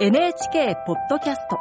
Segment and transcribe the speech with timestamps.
[0.00, 1.58] NHK ポッドキャスト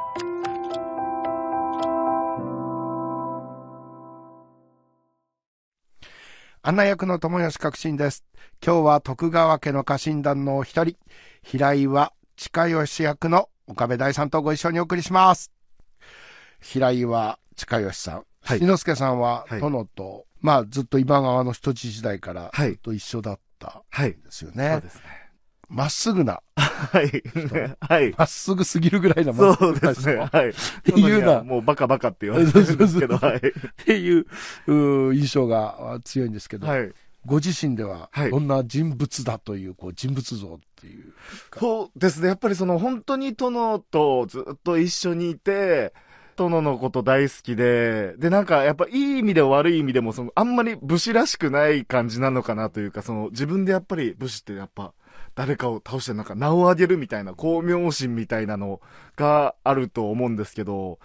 [6.61, 8.23] 案内役の友吉革新です。
[8.65, 10.95] 今日は徳川家の家臣団のお一人、
[11.43, 15.51] 平岩近吉役の岡部大さんとご一緒にお送りします。
[16.61, 18.25] 平岩近吉さん。
[18.41, 24.11] はい志の輔さんははい殿と、まあずっと今川の人質時代からはいずっと一緒だったはい。
[24.11, 24.79] んですよそうね。
[24.79, 25.01] ですね。
[25.70, 27.23] まっすぐな、はい。
[27.79, 28.14] はい。
[28.18, 30.14] まっすぐすぎるぐらいなそうまっすぐなですね。
[30.28, 30.54] 人はい。
[30.83, 33.38] ていうなもうバカバカって言われてるんですけど、はい。
[33.38, 33.42] っ
[33.86, 34.26] ていう
[34.68, 36.92] うー印象が強いんですけど、はい。
[37.26, 41.14] ご自身でははいどんな人物だという、こう人物像っていう。
[41.59, 42.30] そうですね。
[42.30, 45.94] やっぱりその本当に殿とずっと一緒にいて、
[46.36, 54.94] 殿のこと大好きで、で、なんかやっぱいい意味でも悪い意味でも、そのあんまり武士らしくない感じなのかなというか、その自分でやっぱり武士ってやっぱ
[55.40, 58.82] 誰かを倒してなんか名を上げるみたいな、光明心みたいなの
[59.16, 61.00] があると思うんですけど、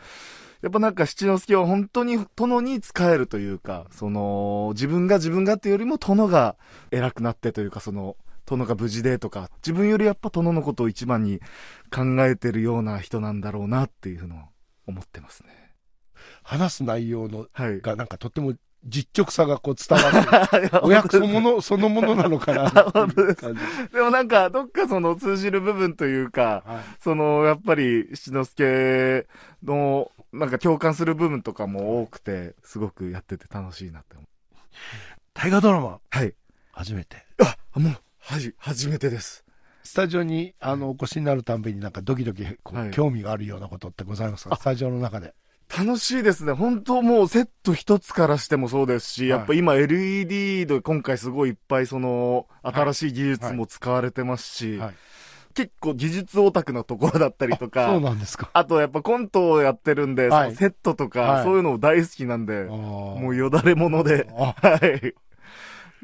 [0.61, 6.57] やっぱなんか七之助は本当に殿に仕えるというか、その自分が自分がっていうよりも殿が
[6.91, 11.39] 偉くなってというか、その殿が無事でとか、自分よりやっぱ殿のことを一番に
[11.95, 14.39] 考えてるような人なんだろうなっていうのを
[14.89, 15.51] 思ってますね。
[16.43, 17.81] 話す内容のはい。
[17.81, 18.55] がなんかとっても
[18.87, 20.11] 実直さがこう伝わ
[20.61, 20.71] る。
[20.85, 23.61] お約束もの、そのものなのかな っていう本当です感じ。
[23.95, 29.27] でもなんか、どっかその通じる部分というか、はいその、やっぱり、七之助
[29.63, 34.27] の、なんか共感する部分とかも多くて、すごくやってて楽しいなって思う。
[35.33, 36.35] 大河ドラマ、はい。
[36.73, 37.25] 初めて。
[37.43, 39.45] あ、もう、はじ、初めてです。
[39.83, 44.55] スタジオに、あの、お越しになるたんびになんかドキドキ、こうはい興味があるようなことってございますか？
[44.55, 45.35] あスタジオの中で。
[45.77, 46.53] 楽しいですね。
[46.53, 49.31] 本当もうセット一つからしてもそうですし、はい。
[49.31, 54.95] やっぱ今 LED で今回すごいいっぱいその新しい技術も使われてますし、はい。
[55.55, 58.51] 結構技術オタクのところだったりとか、そうなんですか。
[58.53, 60.47] あとやっぱコントをやってるんで、はい。
[60.47, 61.45] そのセットとか、はい。
[61.45, 65.15] そういうの大好きなんで、ももうよだれもので、あはい。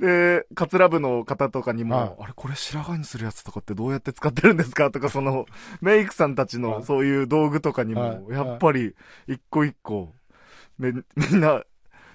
[0.00, 2.16] で、カツラ部の方とかにも、はい。
[2.21, 4.91] あれこれ白髪にするやつとかってどうやって使ってるんですか？
[4.91, 5.44] とか、その、
[5.83, 6.75] メイクさんたちはい。
[6.78, 8.37] のそういう道具とかにも、はい。
[8.37, 8.94] やっぱり、
[9.28, 10.15] 一個一個、
[10.78, 11.03] め、み
[11.37, 11.62] んな、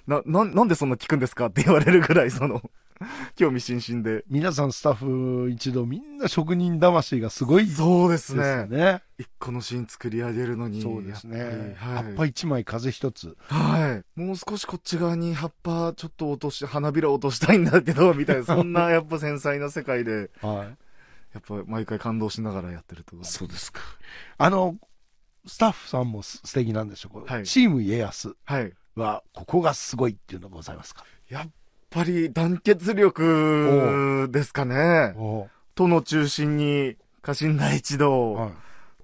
[0.06, 1.46] な、な、なんでそんな聞くんですか？
[1.46, 2.60] って言われるぐらい、その、
[3.36, 4.24] 興味津々で。
[4.28, 8.66] 皆さんスタッフ一同みんな職人魂がすごいですそうですよね。
[8.66, 9.02] ね。
[9.18, 10.82] 一個のシーン作り上げるのに。
[10.82, 11.38] そうですね。
[11.38, 13.36] やっ葉っぱ一枚風一つ。
[13.48, 13.90] はい。
[13.92, 14.04] はい。
[14.20, 20.76] もう少しこっち側に葉っぱちょっと落とし、花びら落としたいんだけど、みたいな、 そんなやっぱ繊細な世界で、はい。
[21.34, 23.16] やっぱ毎回感動しながらやってると。
[23.22, 23.80] そうですか。
[24.38, 24.78] あの、
[25.46, 28.72] スタッフさんもす素敵なんでしょう、はいチーム家康はい。
[28.96, 31.04] は、ここがすごいっていうのがございますか？
[31.28, 31.50] やっ
[31.90, 35.14] ぱり団結力ですかね。
[35.16, 38.50] お都の中心に家臣団一同、は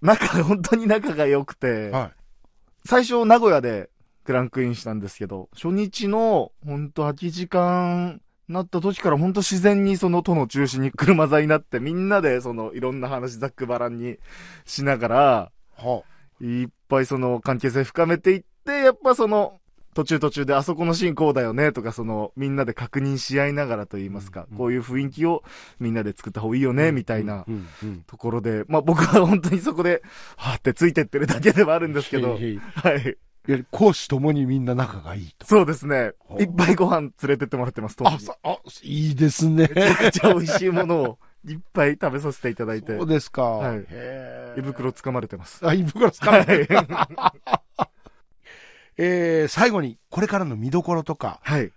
[0.00, 1.91] 仲、本当に仲が良くて、い。
[1.91, 2.12] はい。
[2.84, 3.91] 最初名古屋で
[4.25, 14.16] クランクインしたんですけど、初日の本当空き時間なった時から本当自然にその都の中心に車座になってみんなでそのいろんな話ざっくばらんに
[14.65, 16.03] しながら、は
[16.41, 19.60] いっぱいその関係性深めていって、やっぱその
[19.94, 25.42] 途中途中であそこのシーンこうだよねとかそのみんなで確認し合いながらと言いますか、うんこういう雰囲気を
[25.80, 26.72] みんなで作った方がいいよあ。
[26.75, 30.03] ね、みたいなうんうんところで、まあ僕は本当にそこで、
[30.36, 33.16] はーってついてってるだけではあるんですけど、へいへいいはい。
[33.70, 35.47] 講師ともにみんな仲がいいと。
[35.47, 39.69] そうですねいっぱいご飯連れてってもらってます、当あ、時さあ、いいですね。
[39.74, 43.42] めちゃくちゃ美味しいものをいっぱい食べさせていただいてそう、ですか。
[43.42, 43.86] はい
[44.59, 45.66] 胃袋掴まれてます。
[45.66, 46.62] あ、胃袋つかはない。
[46.62, 46.66] い。
[48.97, 51.41] えー、最後に、これからの見どころとか。
[51.42, 51.72] はい。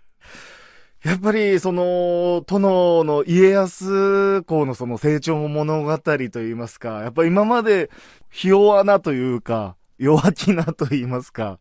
[1.04, 7.90] やっぱり、その、殿の家康公のその成長物語といいますか、やっぱ今まで、
[8.30, 11.58] ひ弱なというか、弱気なと言いますか、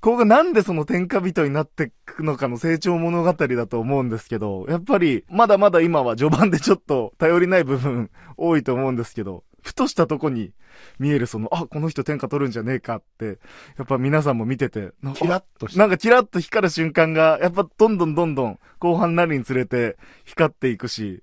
[0.00, 10.52] ここがなんでその天下人になっていくのかの成長物語だと思うんですけど、やっぱり、まだまだ今は序盤でちょっと頼りない部分多いと思うんですけど、ふとしたとこに
[10.98, 13.38] 見えるその、あ、この人天下取るんじゃねえかって、
[13.76, 15.78] やっぱ皆さんも見てて、なんかキラッと。
[15.78, 21.22] なんかキラッと光る瞬間が、やっぱどんどんどんどん後半になるにつれて光っていくし、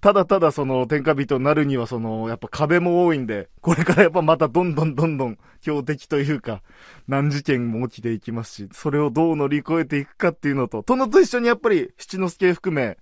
[0.00, 6.62] ただただその天下人になるにはその、やっぱ壁も多いんで、これからやっぱまたどんどんどんどん強敵というか、
[7.08, 12.96] 難事件も起きていきますし、それをどう乗り越えていくかっていうのと、殿と一緒にやっぱり七之助含め、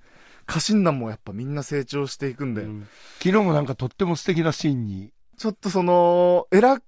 [0.51, 2.89] 家臣団もやっぱみんな成長していくんで、うん
[3.21, 6.81] 昨日もなんかとっても素敵なシーンに、ちょっとその、偉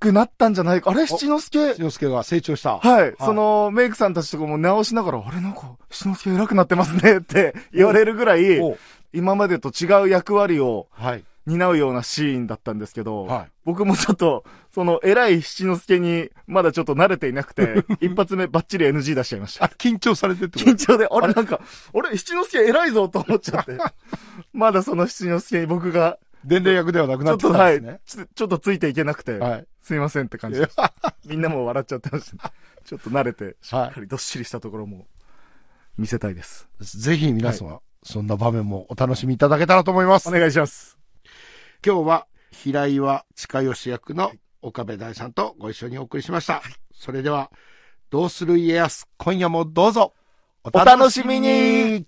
[0.00, 0.90] くなったんじゃないか。
[0.90, 1.06] あれ？
[1.06, 1.74] 七之助？
[1.74, 2.78] 志の輔が成長した。
[2.78, 3.14] はい。
[3.20, 5.40] その、メイクさんたちとかも直しながら、あれ？
[5.40, 8.76] なんか、七之助偉くなってますねって言われるぐらい、お
[9.12, 11.24] 今までと違う役割をはい。
[11.48, 13.50] 担うようなシーンだったんですけど、はい。
[13.64, 19.64] 僕もちょっと、その偉い七之助にまだちょっと慣れていなくて、 一発目バッチリ NG 出しちゃいました。
[19.64, 23.78] あ、緊張されてって緊張で、あれなんか、あれ七之助偉いぞと思っちゃって。
[24.52, 29.66] まだその七之助に僕が、伝令役ではなくなってちょっと、はいたんですね。、ちょちょっとついていけなくて、はい。
[29.80, 30.68] すいませんって感じで。
[31.26, 32.52] みんなも笑っちゃってました。
[32.84, 35.06] ちょっと慣れて、しはいっかりどっしりしたところも
[35.96, 36.68] 見せたいです。
[36.80, 40.32] ぜひ皆様、そんな場面もお楽しみいただけたらと思いますお。
[40.32, 40.97] 願いします。
[41.86, 44.32] 今日は平岩近吉役の
[44.62, 46.60] 岡部大さんとご一緒にお送りしました。
[46.92, 47.52] それでは、
[48.10, 50.12] どうする家康、今夜もどうぞ。
[50.64, 52.04] お楽しみに